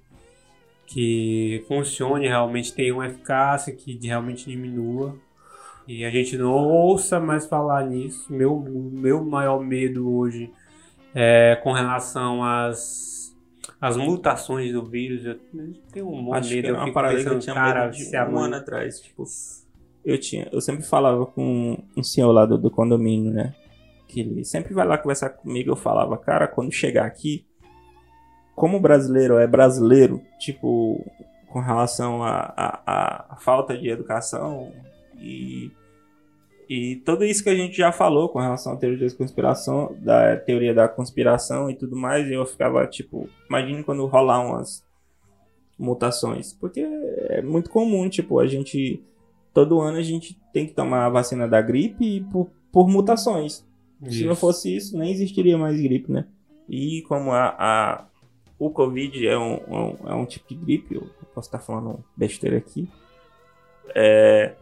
[0.86, 5.16] que funcione realmente, tenha uma eficácia, que realmente diminua.
[5.88, 8.32] E a gente não ouça mais falar nisso.
[8.32, 10.50] Meu, meu maior medo hoje
[11.14, 13.12] é com relação às
[13.82, 15.34] as mutações do vírus, eu
[15.92, 16.68] tenho um monte de medo.
[16.68, 19.24] É uma parada que eu tinha cara, medo de um ano atrás, tipo...
[20.04, 23.52] eu tinha, eu sempre falava com um senhor lá do, do condomínio, né?
[24.06, 27.44] Que ele sempre vai lá conversar comigo, eu falava, cara, quando chegar aqui,
[28.54, 31.04] como brasileiro é brasileiro, tipo,
[31.48, 34.72] com relação à falta de educação
[35.18, 35.72] e,
[36.68, 40.36] e tudo isso que a gente já falou com relação à teoria da conspiração, da
[40.36, 44.84] teoria da conspiração e tudo mais, eu ficava tipo, imagine quando rolar umas
[45.78, 49.02] mutações, porque é muito comum, tipo, a gente
[49.52, 53.64] todo ano a gente tem que tomar a vacina da gripe por, por mutações.
[54.02, 54.18] Isso.
[54.18, 56.26] Se não fosse isso, nem existiria mais gripe, né?
[56.68, 58.06] E como a, a
[58.58, 62.56] o Covid é um, um, é um tipo de gripe, eu posso estar falando besteira
[62.56, 62.88] aqui.
[63.94, 64.54] É,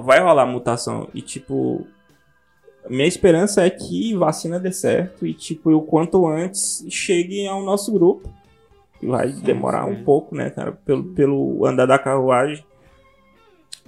[0.00, 1.08] vai rolar mutação.
[1.14, 1.86] E, tipo,
[2.88, 7.92] minha esperança é que vacina dê certo e, tipo, o quanto antes chegue ao nosso
[7.92, 8.28] grupo.
[9.02, 9.92] Vai sim, demorar sim.
[9.92, 12.64] um pouco, né, cara, pelo, pelo andar da carruagem.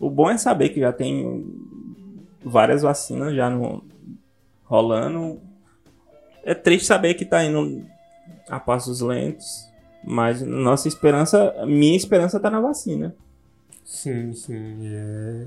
[0.00, 1.46] O bom é saber que já tem
[2.44, 3.84] várias vacinas já no,
[4.64, 5.40] rolando.
[6.42, 7.86] É triste saber que tá indo
[8.48, 9.70] a passos lentos,
[10.02, 13.14] mas nossa esperança, minha esperança tá na vacina.
[13.84, 14.78] Sim, sim.
[14.82, 15.46] É...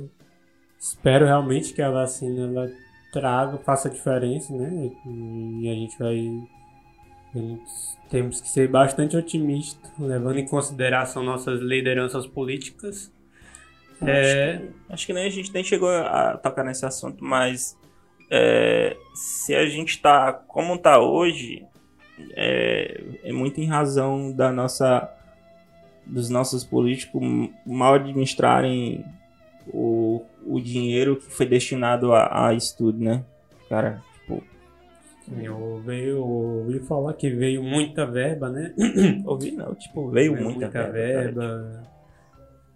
[0.80, 2.72] Espero realmente que a vacina ela
[3.12, 4.92] traga, faça diferença, né?
[5.06, 6.44] E a gente vai.
[8.10, 13.12] Temos que ser bastante otimistas, levando em consideração nossas lideranças políticas.
[14.02, 14.58] Acho, é...
[14.58, 17.78] que, acho que nem a gente nem chegou a tocar nesse assunto, mas
[18.30, 21.66] é, se a gente tá como tá hoje,
[22.32, 25.14] é, é muito em razão da nossa
[26.06, 27.22] dos nossos políticos
[27.66, 29.04] mal administrarem
[29.74, 33.26] o, o dinheiro que foi destinado a, a estudo, né?
[33.70, 34.44] Cara, tipo.
[35.42, 38.74] Eu, veio, ouvi falar que veio muita verba, né?
[39.26, 41.42] ouvi não, tipo, veio, veio muita, muita, verba.
[41.42, 41.98] verba.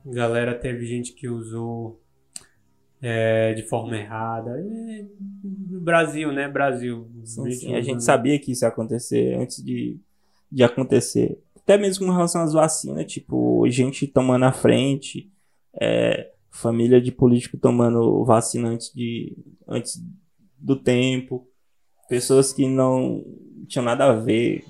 [0.05, 2.01] Galera, teve gente que usou
[3.01, 4.59] é, de forma errada.
[4.59, 5.05] É,
[5.43, 6.47] Brasil, né?
[6.47, 7.09] Brasil.
[7.23, 7.75] Sim, sim.
[7.75, 9.99] A gente sabia que isso ia acontecer antes de,
[10.51, 11.39] de acontecer.
[11.55, 15.31] Até mesmo com relação às vacinas, tipo, gente tomando a frente,
[15.79, 19.35] é, família de político tomando vacina antes, de,
[19.67, 20.03] antes
[20.59, 21.47] do tempo,
[22.09, 23.23] pessoas que não
[23.67, 24.65] tinham nada a ver.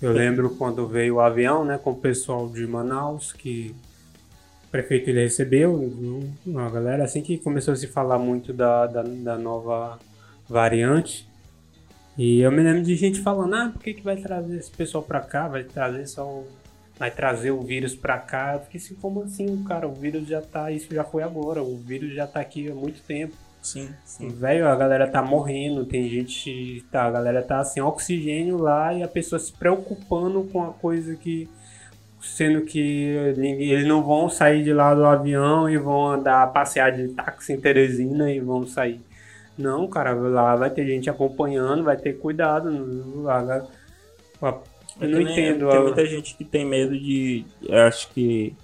[0.00, 3.74] Eu lembro quando veio o avião, né, com o pessoal de Manaus, que
[4.68, 5.92] o prefeito ele recebeu
[6.46, 9.98] uma galera assim que começou a se falar muito da, da, da, nova
[10.48, 11.28] variante.
[12.16, 15.02] E eu me lembro de gente falando, ah, por que, que vai trazer esse pessoal
[15.02, 15.48] pra cá?
[15.48, 16.44] Vai trazer só
[16.98, 18.54] vai trazer o vírus pra cá.
[18.54, 19.86] Eu fiquei assim, como assim, cara?
[19.86, 23.00] O vírus já tá, isso já foi agora, o vírus já tá aqui há muito
[23.02, 23.34] tempo.
[23.62, 24.28] Sim, sim.
[24.28, 29.02] Velho, a galera tá morrendo, tem gente, tá, a galera tá sem oxigênio lá e
[29.02, 31.48] a pessoa se preocupando com a coisa que
[32.20, 37.08] sendo que eles não vão sair de lá do avião e vão andar passear de
[37.08, 39.00] táxi em Teresina e vão sair.
[39.56, 43.22] Não, cara, lá vai ter gente acompanhando, vai ter cuidado.
[43.22, 43.62] Lá,
[45.00, 45.68] eu não entendo.
[45.68, 47.44] Tem muita gente que tem medo de,
[47.86, 48.54] acho que,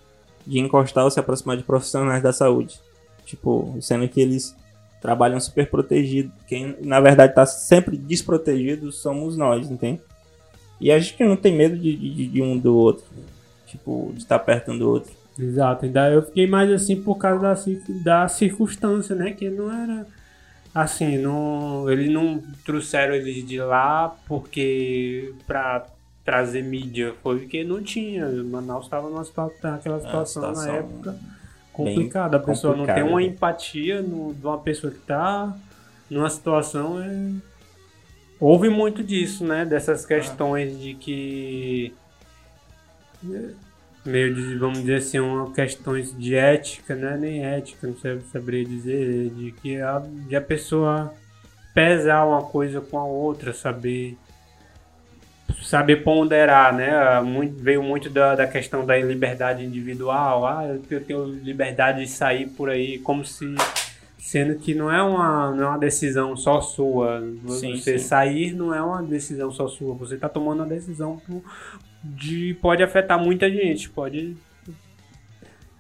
[0.47, 2.81] de encostar ou se aproximar de profissionais da saúde.
[3.25, 4.55] Tipo, sendo que eles
[5.01, 6.33] trabalham super protegidos.
[6.47, 10.01] Quem, na verdade, está sempre desprotegido somos nós, entende?
[10.81, 13.05] E a gente não tem medo de, de, de um do outro
[13.75, 15.13] tipo, de estar perto um do outro.
[15.39, 17.55] Exato, ainda eu fiquei mais assim por causa da,
[18.05, 19.33] da circunstância, né?
[19.33, 20.07] Que não era
[20.73, 25.85] assim, não, eles não trouxeram eles de lá porque pra
[26.25, 28.27] trazer mídia, foi porque não tinha.
[28.27, 29.25] Manaus estava numa
[29.63, 31.19] naquela situação, é, situação, na época
[31.75, 32.37] complicada.
[32.37, 35.55] A pessoa não tem uma empatia no, de uma pessoa que está
[36.09, 37.03] numa situação.
[37.03, 37.33] É...
[38.41, 39.65] Houve muito disso, né?
[39.65, 41.93] Dessas questões de que
[44.05, 47.17] meio de, vamos dizer assim, uma questões de ética, né?
[47.19, 51.13] Nem ética, não sei, saberia dizer, de que a, de a pessoa
[51.75, 54.17] pesar uma coisa com a outra, saber
[55.65, 57.21] saber ponderar, né?
[57.23, 62.47] Muito, veio muito da, da questão da liberdade individual, ah, eu tenho liberdade de sair
[62.47, 63.55] por aí, como se
[64.19, 67.21] sendo que não é uma, não é uma decisão só sua.
[67.49, 68.05] Sim, você sim.
[68.07, 71.21] sair não é uma decisão só sua, você está tomando uma decisão
[72.03, 74.37] de pode afetar muita gente, pode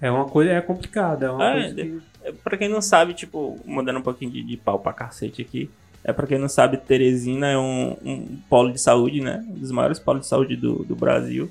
[0.01, 2.01] é uma coisa é complicada, é é, que...
[2.23, 5.71] É, pra quem não sabe, tipo, mudando um pouquinho de, de pau pra cacete aqui,
[6.05, 9.42] é pra quem não sabe, Teresina é um, um polo de saúde, né?
[9.48, 11.50] Um dos maiores polos de saúde do, do Brasil.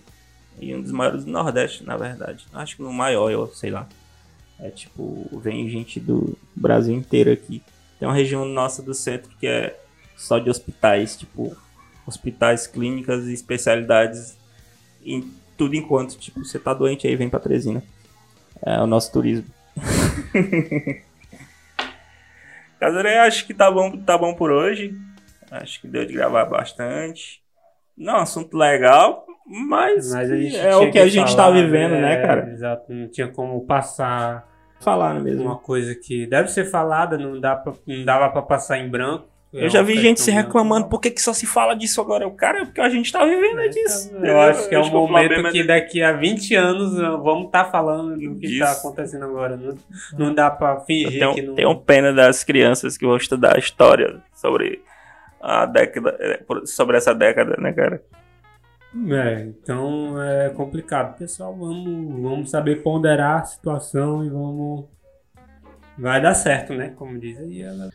[0.60, 2.46] E um dos maiores do Nordeste, na verdade.
[2.54, 3.88] Acho que no maior, eu sei lá.
[4.60, 7.64] É tipo, vem gente do Brasil inteiro aqui.
[8.00, 9.76] Tem uma região nossa do centro que é
[10.16, 11.58] só de hospitais, tipo,
[12.06, 14.38] hospitais, clínicas e especialidades
[15.04, 17.84] em tudo enquanto, tipo, você tá doente aí, vem pra Teresina.
[18.62, 19.46] É o nosso turismo.
[22.84, 24.94] Casaré, acho que tá bom, tá bom por hoje.
[25.50, 27.42] Acho que deu de gravar bastante.
[27.98, 32.50] Não, assunto legal, mas, Mas é o que a gente tá falar, vivendo, né, cara?
[32.52, 34.46] Exato, não tinha como passar
[34.82, 35.44] Falar mesmo.
[35.44, 39.28] uma coisa que deve ser falada, não, dá pra, não dava pra passar em branco.
[39.54, 42.02] É Eu já uma vi gente se reclamando, por que, que só se fala disso
[42.02, 42.28] agora?
[42.28, 44.12] O cara, é porque a gente tá vivendo é disso.
[44.16, 48.18] Eu acho que é um momento que daqui a 20 anos uh, vamos estar falando
[48.18, 49.56] do que está acontecendo agora.
[49.56, 49.78] Não,
[50.18, 51.54] não dá pra Eu fingir tenho, que não.
[51.56, 54.82] tenho pena das crianças que vão estudar história sobre
[55.40, 58.02] a década, é, por- sobre essa década, né, cara?
[59.10, 61.16] É, então é complicado.
[61.18, 64.86] Pessoal, vamos, vamos saber ponderar a situação e vamos.
[65.98, 66.92] Vai dar certo, né?
[66.96, 67.90] Como diz aí ela.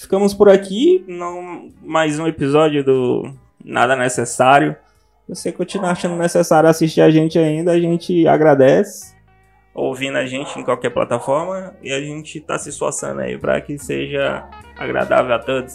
[0.00, 4.74] Ficamos por aqui, não mais um episódio do Nada Necessário.
[5.26, 9.14] Se você continuar achando necessário assistir a gente ainda, a gente agradece.
[9.74, 13.76] Ouvindo a gente em qualquer plataforma e a gente tá se esforçando aí para que
[13.76, 15.74] seja agradável a todos.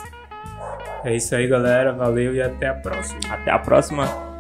[1.04, 1.94] É isso aí, galera.
[1.94, 3.20] Valeu e até a próxima.
[3.30, 4.35] Até a próxima.